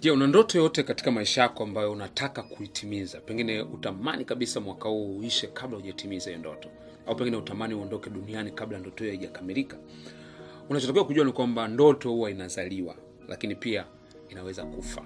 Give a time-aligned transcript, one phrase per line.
[0.00, 3.20] je una ndoto yoyote katika maisha yako ambayo unataka kuitimiza?
[3.20, 6.68] Pengine utamani kabisa mwaka huu uishe kabla hujatimiza hiyo ndoto.
[7.06, 9.76] Au pengine utamani uondoke duniani kabla ndoto hiyo haijakamilika.
[10.68, 12.96] Unachotakiwa kujua ni kwamba ndoto huwa inazaliwa
[13.28, 13.86] lakini pia
[14.28, 15.02] inaweza kufa.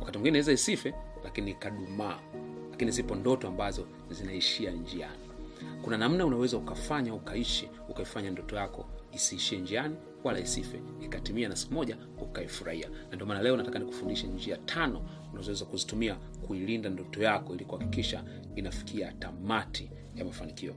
[0.00, 2.18] Wakati mwingine inaweza isife lakini ikadumaa.
[2.70, 5.23] Lakini zipo ndoto ambazo zinaishia njiani
[5.82, 11.74] kuna namna unaweza ukafanya ukaishi ukaifanya ndoto yako isiishie njiani wala isife ikatimia na siku
[11.74, 12.88] moja ukaifurahia.
[13.10, 18.24] Na ndio maana leo nataka nikufundishe njia tano unazoweza kuzitumia kuilinda ndoto yako ili kuhakikisha
[18.56, 20.74] inafikia tamati ya mafanikio.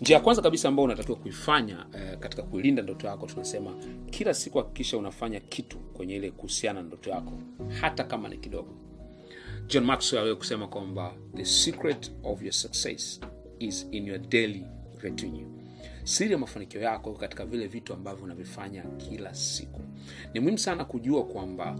[0.00, 3.74] Njia ya kwanza kabisa ambayo unatakiwa kuifanya eh, katika kuilinda ndoto yako tunasema
[4.10, 7.32] kila siku hakikisha unafanya kitu kwenye ile kuhusiana na ndoto yako
[7.80, 8.74] hata kama ni kidogo.
[9.66, 13.20] John maxwell aliwahi kusema kwamba the secret of your success
[13.58, 14.64] is in your daily
[15.00, 15.46] retinue.
[16.04, 19.80] Siri ya mafanikio yako katika vile vitu ambavyo unavifanya kila siku.
[20.34, 21.76] Ni muhimu sana kujua kwamba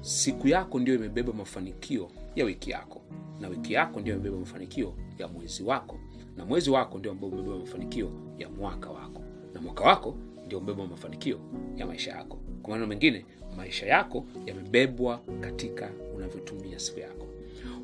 [0.00, 3.00] siku yako ndio imebeba mafanikio ya wiki yako
[3.40, 5.98] na wiki yako ndio imebeba mafanikio ya mwezi wako
[6.36, 9.22] na mwezi wako ndio ambao umebeba mafanikio ya mwaka wako
[9.54, 11.40] na mwaka wako ndio umebeba mafanikio
[11.76, 12.38] ya maisha yako.
[12.62, 13.24] Kwa maneno mengine
[13.56, 17.26] maisha yako yamebebwa katika unavyotumia siku yako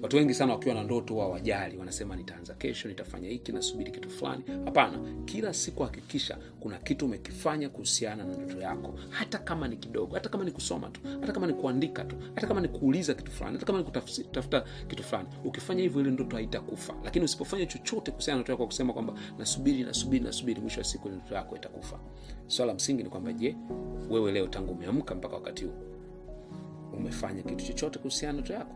[0.03, 4.11] watu wengi sana wakiwa na ndoto wa wajali wanasema nitaanza kesho nitafanya hiki nasubiri kitu
[4.11, 4.45] fulani.
[4.65, 8.95] Hapana kila siku hakikisha kuna kitu umekifanya kuhusiana na ndoto yako.
[9.11, 12.47] Hata kama ni kidogo hata kama ni kusoma tu hata kama ni kuandika tu hata
[12.47, 15.29] kama ni kuuliza kitu fulani hata kama ni kutafuta kitu fulani.
[15.45, 16.95] Ukifanya hivyo ile ndoto haitakufa.
[17.05, 21.09] Lakini usipofanya chochote kuhusiana na ndoto yako kusema kwamba nasubiri nasubiri nasubiri mwisho wa siku
[21.09, 21.99] ndoto yako itakufa.
[22.47, 23.57] Swala so, msingi ni kwamba je
[24.11, 25.73] wewe leo tangu umeamka mpaka wakati huu
[26.97, 28.75] umefanya kitu chochote kuhusiana na ndoto yako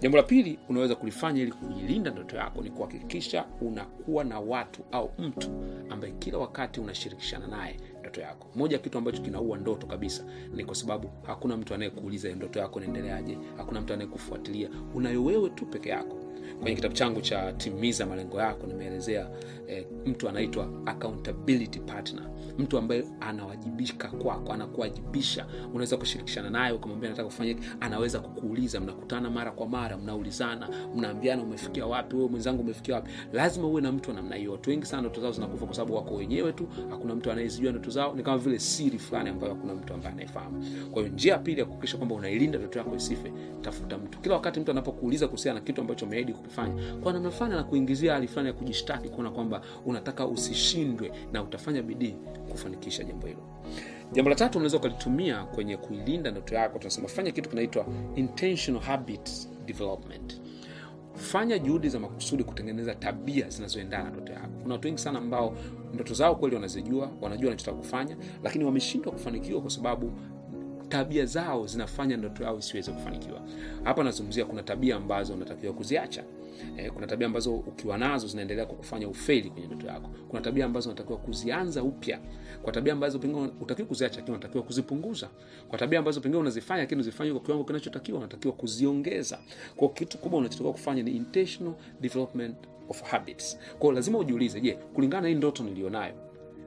[0.00, 5.10] jambo la pili unaweza kulifanya ili kuilinda ndoto yako ni kuhakikisha unakuwa na watu au
[5.18, 5.50] mtu
[5.90, 8.46] ambaye kila wakati unashirikishana naye ndoto yako.
[8.54, 10.24] Moja ya kitu ambacho kinaua ndoto kabisa
[10.54, 14.68] ni kwa sababu hakuna mtu anayekuuliza ndoto yako inaendeleaje hakuna mtu anayekufuatilia.
[14.94, 16.16] Unayo wewe tu peke yako
[16.60, 19.28] kwenye kitabu changu cha timiza malengo yako nimeelezea
[19.68, 22.22] eh, mtu anaitwa accountability partner.
[22.58, 25.46] Mtu ambaye anawajibika kwako anakuwajibisha.
[25.70, 28.80] Unaweza kushirikishana naye ukamwambia nataka kufanya hiki anaweza kukuuliza.
[28.80, 33.10] Mnakutana mara kwa mara mnaulizana mnaambiana umefikia wapi wewe mwenzangu umefikia wapi.
[33.32, 34.52] Lazima uwe na mtu wa namna hiyo.
[34.52, 36.68] Watu wengi sana ndoto zao zinakufa kwa sababu wako wenyewe tu.
[36.90, 38.14] Hakuna mtu anayezijua ndoto zao.
[38.14, 40.64] Ni kama vile siri fulani ambayo hakuna mtu ambaye anayefahamu.
[40.90, 44.18] Kwa hiyo njia ya pili ya kuhakikisha kwamba unailinda ndoto yako isife tafuta mtu.
[44.18, 48.28] Kila wakati mtu anapokuuliza kuhusiana na kitu ambacho umeahidi kukifanya kwa namna fulani na hali
[48.28, 52.14] fulani ya kujishtaki kuona kwamba unataka usishindwe na utafanya bidii
[52.50, 53.40] kufanikisha jambo hilo.
[54.12, 59.30] Jambo la tatu unaweza ukalitumia kwenye kuilinda ndoto yako tunasema fanya kitu kinaitwa intentional habit
[59.66, 60.40] development.
[61.14, 64.48] Fanya juhudi za makusudi kutengeneza tabia zinazoendana na ndoto yako.
[64.62, 65.56] Kuna watu wengi sana ambao
[65.94, 70.12] ndoto zao kweli wanazijua wanajua wanachotaka kufanya lakini wameshindwa kufanikiwa kwa sababu
[70.88, 73.40] tabia zao zinafanya ndoto yao isiweze kufanikiwa.
[73.84, 76.24] Hapa nazungumzia kuna tabia ambazo unatakiwa kuziacha.
[76.76, 80.10] Eh, kuna tabia ambazo ukiwa nazo zinaendelea kukufanya ufeli kwenye ndoto yako.
[80.28, 82.20] Kuna tabia ambazo unatakiwa kuzianza upya.
[82.62, 85.28] Kwa tabia ambazo pengine utakiwa kuziacha lakini unatakiwa kuzipunguza.
[85.68, 89.38] Kwa tabia ambazo pengine unazifanya lakini uzifanye kwa kiwango kinachotakiwa unatakiwa kuziongeza.
[89.76, 92.56] Kwa kitu kubwa unachotakiwa kufanya ni intentional development
[92.88, 93.58] of habits.
[93.78, 96.14] Kwa lazima ujiulize je kulingana na hii ndoto nilionayo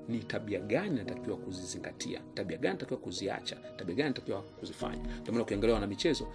[0.09, 2.21] ni tabia gani natakiwa kuzizingatia?
[2.33, 3.55] Tabia gani natakiwa kuziacha?
[3.77, 5.03] Tabia gani natakiwa kuzifanya?
[5.21, 6.27] Ndio maana ukiangalia wana michezo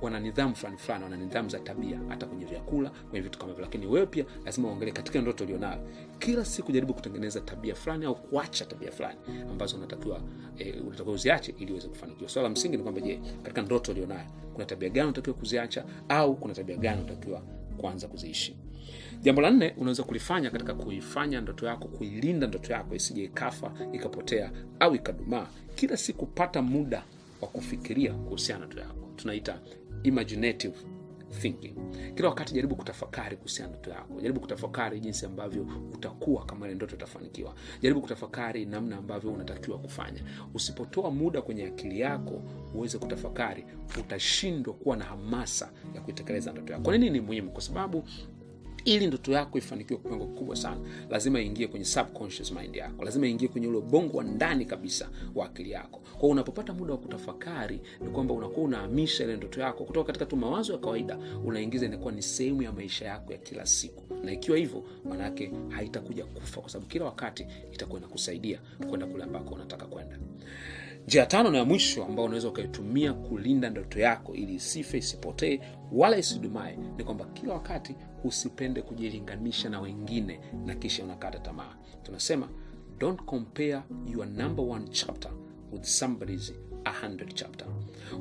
[0.00, 3.64] wana nidhamu fulani fulani wana nidhamu za tabia hata kwenye vyakula kwenye vitu kama hivyo.
[3.64, 5.88] Lakini wewe pia lazima uangalie katika ndoto ulionayo.
[6.18, 9.18] Kila siku jaribu kutengeneza tabia fulani au kuacha tabia fulani
[9.50, 10.20] ambazo unatakiwa
[10.58, 12.30] eh, unatakiwa uziache ili uweze kufanikiwa.
[12.30, 16.36] Swala so, msingi ni kwamba je katika ndoto ulionayo kuna tabia gani unatakiwa kuziacha au
[16.36, 17.42] kuna tabia gani unatakiwa
[17.76, 18.56] kuanza kuziishi
[19.22, 24.50] jambo la nne unaweza kulifanya katika kuifanya ndoto yako kuilinda ndoto yako isije ikafa ikapotea
[24.80, 25.46] au ikadumaa.
[25.74, 27.02] Kila siku pata muda
[27.40, 29.08] wa kufikiria kuhusiana na ndoto yako.
[29.16, 29.60] Tunaita
[30.02, 30.74] imaginative
[31.40, 31.74] thinking.
[32.14, 34.20] Kila wakati jaribu kutafakari kuhusiana na ndoto yako.
[34.20, 37.54] Jaribu kutafakari jinsi ambavyo utakuwa kama ile ndoto itafanikiwa.
[37.82, 40.22] Jaribu kutafakari namna ambavyo unatakiwa kufanya.
[40.54, 42.42] Usipotoa muda kwenye akili yako
[42.74, 43.64] uweze kutafakari
[44.00, 46.84] utashindwa kuwa na hamasa ya kuitekeleza ndoto yako.
[46.84, 47.50] Kwa nini ni muhimu?
[47.50, 48.04] Kwa sababu
[48.84, 50.80] ili ndoto yako ifanikiwe kwa kiwango kikubwa sana
[51.10, 53.04] lazima iingie kwenye subconscious mind yako.
[53.04, 56.00] Lazima iingie kwenye ule ubongo wa ndani kabisa wa akili yako.
[56.18, 60.36] Kwa unapopata muda wa kutafakari ni kwamba unakuwa unahamisha ile ndoto yako kutoka katika tu
[60.36, 64.14] mawazo ya kawaida unaingiza inakuwa ni sehemu ya maisha yako ya kila siku.
[64.24, 69.54] Na ikiwa hivyo maanaake haitakuja kufa kwa sababu kila wakati itakuwa inakusaidia kwenda kule ambako
[69.54, 70.18] unataka kwenda
[71.06, 75.60] njia tano na ya mwisho ambao unaweza ukaitumia kulinda ndoto yako ili isife isipotee
[75.92, 77.94] wala isidumae ni kwamba kila wakati
[78.24, 81.76] usipende kujilinganisha na wengine na kisha unakata tamaa.
[82.02, 82.48] Tunasema
[82.98, 83.82] don't compare
[84.12, 85.30] your number one chapter
[85.72, 86.52] with somebody's
[87.02, 87.66] 100 chapter.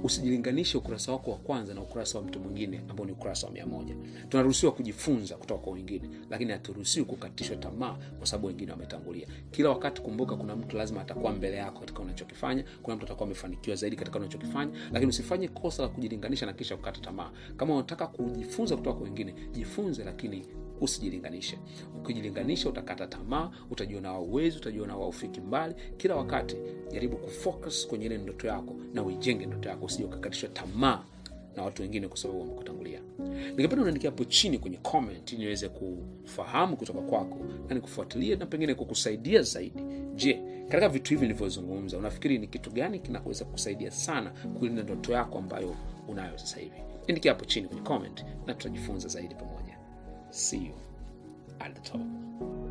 [0.04, 3.66] Usijilinganishe ukurasa wako wa kwanza na ukurasa wa mtu mwingine ambao ni ukurasa wa mia
[4.30, 9.28] tunaruhusiwa kujifunza kutoka kwa wengine lakini haturuhusiwi kukatishwa tamaa kwa sababu wengine wametangulia.
[9.52, 13.76] Kila wakati kumbuka kuna mtu lazima atakuwa mbele yako katika unachokifanya kuna mtu atakuwa amefanikiwa
[13.76, 17.32] zaidi katika unachokifanya lakini usifanye kosa la kujilinganisha na kisha kukata tamaa.
[17.58, 20.46] Kama unataka kujifunza kutoka kwa wengine jifunze lakini
[20.82, 21.58] usijilinganishe.
[22.00, 25.76] Ukijilinganisha utakata tamaa utajiona wauwezi utajiona waufiki mbali.
[25.98, 26.56] Kila wakati
[26.92, 31.04] jaribu kufocus kwenye ile ndoto yako na uijenge ndoto yako usije ukakatishwa tamaa
[31.56, 33.00] na watu wengine kwa sababu wamekutangulia.
[33.50, 37.38] Ningependa unaandikia hapo chini kwenye comment ili niweze kufahamu kutoka kwako
[37.70, 39.84] na nikufuatilie na pengine kukusaidia zaidi.
[40.16, 44.30] Je katika vitu hivi nilivyozungumza unafikiri ni kitu gani kinaweza kukusaidia sana
[44.60, 45.76] kulinda ndoto yako ambayo
[46.08, 46.76] unayo sasa hivi?
[47.08, 49.78] Niandikia hapo chini kwenye comment na tutajifunza zaidi pamoja
[50.32, 50.74] See you
[51.60, 52.69] at the top.